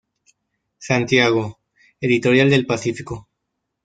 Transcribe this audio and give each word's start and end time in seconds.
Santiago: 0.79 1.59
Editorial 1.99 2.49
Del 2.49 2.65
Pacífico. 2.65 3.29